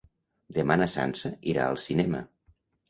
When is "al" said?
1.69-1.81